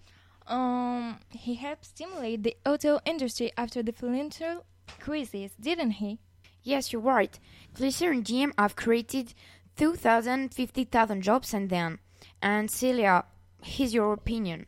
Um, 0.51 1.21
he 1.31 1.55
helped 1.55 1.87
stimulate 1.87 2.43
the 2.43 2.57
auto 2.67 2.99
industry 3.05 3.53
after 3.57 3.85
the 3.85 3.93
financial 3.93 4.65
crisis, 4.99 5.53
didn't 5.61 5.93
he? 5.93 6.19
Yes, 6.65 6.93
you're 6.93 7.01
right. 7.01 7.39
Chrysler 7.75 8.11
and 8.11 8.25
GM 8.25 8.53
have 8.59 8.75
created 8.75 9.33
2,000, 9.77 10.53
50,000 10.53 11.23
jobs 11.23 11.55
and 11.55 11.71
then. 11.71 12.01
And 12.43 12.69
Celia, 12.69 13.25
here's 13.63 13.95
your 13.95 14.13
opinion. 14.13 14.67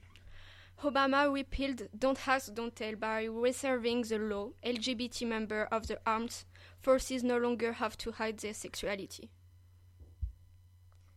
Obama 0.82 1.32
repealed 1.32 1.88
Don't 1.96 2.28
Ask, 2.28 2.54
Don't 2.54 2.74
Tell 2.74 2.94
by 2.94 3.24
reserving 3.24 4.02
the 4.02 4.18
law. 4.18 4.50
LGBT 4.64 5.26
members 5.26 5.66
of 5.72 5.88
the 5.88 5.98
armed 6.06 6.44
forces 6.80 7.24
no 7.24 7.38
longer 7.38 7.72
have 7.72 7.98
to 7.98 8.12
hide 8.12 8.38
their 8.38 8.54
sexuality. 8.54 9.30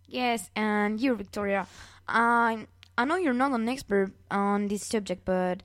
Yes, 0.07 0.49
and 0.55 0.99
you, 0.99 1.15
Victoria. 1.15 1.67
I 2.07 2.67
I 2.97 3.05
know 3.05 3.17
you're 3.17 3.33
not 3.33 3.51
an 3.51 3.67
expert 3.67 4.13
on 4.31 4.67
this 4.67 4.85
subject, 4.85 5.25
but 5.25 5.63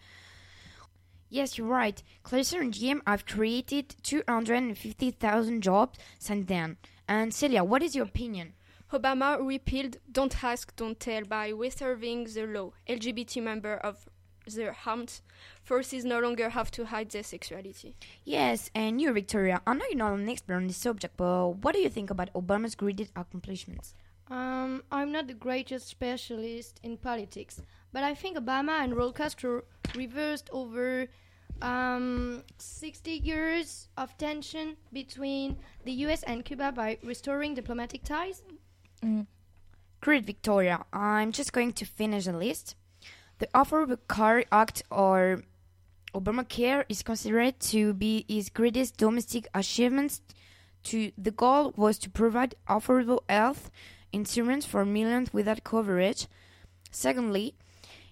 yes, 1.29 1.57
you're 1.57 1.67
right. 1.67 2.03
Chrysler 2.25 2.61
and 2.61 2.75
GM 2.75 3.01
have 3.07 3.27
created 3.27 3.95
250,000 4.03 5.63
jobs 5.63 5.99
since 6.19 6.47
then. 6.49 6.77
And 7.07 7.33
Celia, 7.33 7.63
what 7.65 7.83
is 7.83 7.95
your 7.95 8.07
opinion? 8.07 8.55
Obama 8.93 9.39
repealed 9.41 9.99
Don't 10.11 10.43
Ask, 10.43 10.75
Don't 10.75 10.99
Tell 10.99 11.23
by 11.25 11.51
reserving 11.51 12.25
the 12.25 12.47
law. 12.47 12.73
LGBT 12.89 13.41
members 13.43 13.79
of 13.85 14.09
the 14.47 14.75
armed 14.85 15.21
forces 15.63 16.05
no 16.05 16.19
longer 16.19 16.49
have 16.49 16.73
to 16.73 16.87
hide 16.87 17.11
their 17.11 17.23
sexuality. 17.23 17.95
Yes, 18.25 18.69
and 18.75 19.01
you, 19.01 19.13
Victoria. 19.13 19.63
I 19.65 19.75
know 19.75 19.85
you're 19.89 19.99
not 19.99 20.19
an 20.19 20.29
expert 20.29 20.55
on 20.55 20.67
this 20.67 20.79
subject, 20.79 21.17
but 21.17 21.51
what 21.63 21.75
do 21.75 21.81
you 21.81 21.89
think 21.89 22.11
about 22.11 22.33
Obama's 22.33 22.75
greatest 22.75 23.13
accomplishments? 23.15 23.95
Um, 24.31 24.85
I'm 24.93 25.11
not 25.11 25.27
the 25.27 25.35
greatest 25.35 25.89
specialist 25.89 26.79
in 26.85 26.97
politics, 26.97 27.61
but 27.93 28.05
I 28.05 28.15
think 28.15 28.39
Obama 28.39 28.83
and 28.83 28.93
Raul 28.93 29.13
Castro 29.13 29.63
reversed 29.97 30.49
over 30.53 31.09
um, 31.61 32.45
60 32.59 33.11
years 33.11 33.89
of 33.97 34.17
tension 34.19 34.77
between 34.93 35.57
the 35.85 35.93
US 36.05 36.23
and 36.23 36.45
Cuba 36.45 36.71
by 36.71 36.99
restoring 37.03 37.55
diplomatic 37.55 38.05
ties. 38.05 38.43
Mm. 39.03 39.27
Great, 40.01 40.25
Victoria. 40.25 40.85
I'm 40.93 41.33
just 41.33 41.53
going 41.53 41.73
to 41.73 41.85
finish 41.85 42.25
the 42.27 42.33
list. 42.33 42.77
The 43.39 43.49
Affordable 43.49 43.99
Care 44.09 44.45
Act 44.53 44.83
or 44.91 45.43
Obamacare 46.15 46.85
is 46.89 47.03
considered 47.03 47.59
to 47.61 47.95
be 47.95 48.25
his 48.29 48.49
greatest 48.49 48.97
domestic 48.97 49.49
achievement. 49.55 50.21
To 50.85 51.13
the 51.19 51.31
goal 51.31 51.75
was 51.77 51.99
to 51.99 52.11
provide 52.11 52.55
affordable 52.67 53.21
health 53.29 53.71
insurance 54.13 54.67
for 54.67 54.85
millions 54.85 55.33
without 55.33 55.65
coverage. 55.65 56.27
Secondly, 56.91 57.55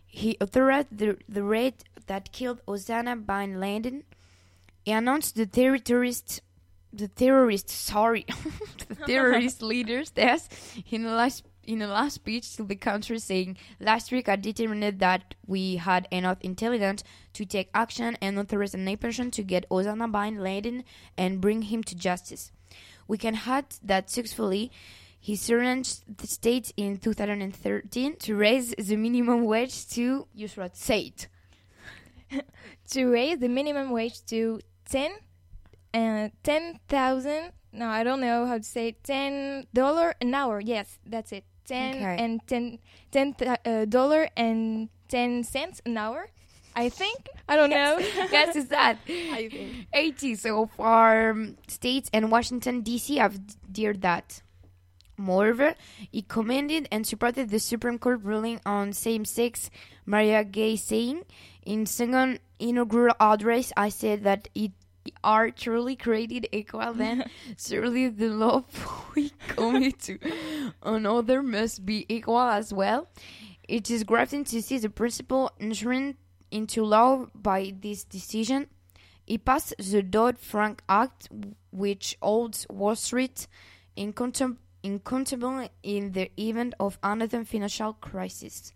he 0.06 0.36
authorized 0.40 0.96
the, 0.96 1.18
the 1.28 1.42
raid 1.42 1.74
that 2.06 2.32
killed 2.32 2.60
Osama 2.66 3.24
bin 3.24 3.60
Laden. 3.60 4.04
He 4.84 4.92
announced 4.92 5.36
the 5.36 5.46
terrorist, 5.46 6.40
the 6.92 7.08
terrorist, 7.08 7.68
sorry, 7.68 8.24
the 8.88 8.94
terrorist 9.06 9.62
leaders' 9.62 10.10
deaths 10.10 10.48
in 10.90 11.02
the 11.04 11.10
last 11.10 11.44
in 11.64 11.82
a 11.82 11.86
last 11.86 12.14
speech 12.14 12.56
to 12.56 12.64
the 12.64 12.74
country, 12.74 13.18
saying, 13.18 13.58
"Last 13.78 14.10
week 14.10 14.26
I 14.26 14.36
determined 14.36 15.00
that 15.00 15.34
we 15.46 15.76
had 15.76 16.08
enough 16.10 16.38
intelligence 16.40 17.04
to 17.34 17.44
take 17.44 17.68
action 17.74 18.16
and 18.22 18.38
authorize 18.38 18.72
a 18.72 18.78
nation 18.78 19.30
to 19.32 19.42
get 19.42 19.68
Osama 19.68 20.10
bin 20.10 20.42
Laden 20.42 20.84
and 21.18 21.42
bring 21.42 21.62
him 21.62 21.84
to 21.84 21.94
justice. 21.94 22.50
We 23.06 23.18
can 23.18 23.40
add 23.46 23.66
that 23.82 24.08
successfully." 24.08 24.72
He 25.20 25.36
challenged 25.36 26.04
the 26.18 26.26
state 26.26 26.72
in 26.76 26.98
2013 26.98 28.16
to 28.16 28.36
raise 28.36 28.74
the 28.78 28.96
minimum 28.96 29.44
wage 29.44 29.86
to, 29.90 30.26
Yusrat, 30.36 30.76
say 30.76 31.12
it. 31.12 31.28
To 32.92 33.06
raise 33.10 33.38
the 33.38 33.48
minimum 33.48 33.90
wage 33.90 34.24
to 34.26 34.60
10 34.90 35.10
uh, 35.94 36.28
10,000 36.42 37.52
no 37.72 37.88
I 37.88 38.04
don't 38.04 38.20
know 38.20 38.46
how 38.46 38.58
to 38.58 38.62
say 38.64 38.88
it, 38.88 39.02
10 39.04 39.66
dollar 39.74 40.14
an 40.20 40.34
hour 40.34 40.60
yes 40.60 40.98
that's 41.06 41.32
it 41.32 41.44
10 41.66 41.96
Okay. 41.96 42.16
and 42.22 42.40
10 42.46 42.78
10 43.12 43.34
th- 43.34 43.58
uh, 43.64 43.84
dollar 43.86 44.28
and 44.36 44.88
10 45.08 45.44
cents 45.44 45.80
an 45.86 45.96
hour 45.96 46.28
I 46.76 46.88
think 46.90 47.28
I 47.48 47.56
don't 47.56 47.70
know 47.70 47.98
Guess 48.30 48.56
is 48.56 48.68
that 48.68 48.98
I 49.08 49.48
think. 49.50 49.86
80 49.94 50.34
so 50.36 50.66
far 50.76 51.30
um, 51.30 51.56
states 51.66 52.08
and 52.12 52.30
Washington 52.30 52.82
D.C. 52.82 53.16
have 53.16 53.38
dared 53.72 54.02
that. 54.02 54.42
Moreover, 55.18 55.74
he 56.12 56.22
commended 56.22 56.88
and 56.92 57.04
supported 57.04 57.50
the 57.50 57.58
Supreme 57.58 57.98
Court 57.98 58.20
ruling 58.22 58.60
on 58.64 58.92
same-sex 58.92 59.68
marriage, 60.06 60.52
gay, 60.52 60.76
saying, 60.76 61.24
"In 61.66 61.86
second 61.86 62.38
inaugural 62.60 63.16
address, 63.18 63.72
I 63.76 63.88
said 63.88 64.22
that 64.22 64.48
it 64.54 64.72
are 65.24 65.50
truly 65.50 65.96
created 65.96 66.46
equal. 66.52 66.92
Then 66.92 67.24
surely 67.58 68.08
the 68.08 68.28
love 68.28 68.64
we 69.16 69.32
commit 69.48 69.98
to 70.00 70.18
another 70.82 71.42
must 71.42 71.84
be 71.84 72.06
equal 72.08 72.38
as 72.38 72.72
well. 72.72 73.08
It 73.66 73.90
is 73.90 74.04
gratifying 74.04 74.44
to 74.44 74.62
see 74.62 74.78
the 74.78 74.90
principle 74.90 75.50
enshrined 75.58 76.14
into 76.50 76.84
law 76.84 77.26
by 77.34 77.74
this 77.80 78.04
decision." 78.04 78.68
He 79.26 79.36
passed 79.36 79.74
the 79.78 80.02
Dodd-Frank 80.02 80.82
Act, 80.88 81.28
which 81.70 82.16
holds 82.22 82.66
Wall 82.70 82.96
Street 82.96 83.46
in 83.94 84.14
contem- 84.14 84.56
accountable 84.96 85.68
in 85.82 86.12
the 86.12 86.30
event 86.40 86.74
of 86.80 86.98
another 87.02 87.44
financial 87.44 87.92
crisis. 87.94 88.72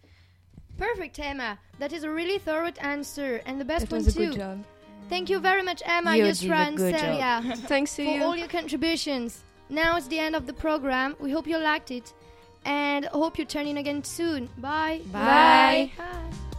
Perfect, 0.78 1.18
Emma. 1.18 1.58
That 1.78 1.92
is 1.92 2.04
a 2.04 2.10
really 2.10 2.38
thorough 2.38 2.72
answer, 2.80 3.42
and 3.46 3.60
the 3.60 3.64
best 3.64 3.88
that 3.88 3.92
one 3.92 4.04
was 4.04 4.14
a 4.16 4.18
too. 4.18 4.26
good 4.30 4.36
job 4.38 4.64
Thank 5.08 5.28
you 5.28 5.40
very 5.40 5.62
much, 5.62 5.82
Emma, 5.84 6.16
You 6.16 6.24
Yusra, 6.24 6.40
did 6.40 6.50
a 6.50 6.54
and 6.54 6.76
good 6.76 6.92
job. 6.94 7.00
Celia, 7.42 7.56
Thanks 7.68 7.96
to 7.96 8.04
for 8.04 8.10
you. 8.10 8.22
all 8.22 8.36
your 8.36 8.48
contributions. 8.48 9.44
Now 9.68 9.96
it's 9.96 10.06
the 10.06 10.18
end 10.18 10.34
of 10.36 10.46
the 10.46 10.52
program. 10.54 11.16
We 11.20 11.30
hope 11.30 11.46
you 11.46 11.58
liked 11.58 11.90
it, 11.90 12.14
and 12.64 13.04
hope 13.06 13.38
you 13.38 13.44
turn 13.44 13.66
in 13.66 13.76
again 13.76 14.04
soon. 14.04 14.48
Bye. 14.58 15.02
Bye. 15.12 15.90
Bye. 15.98 16.51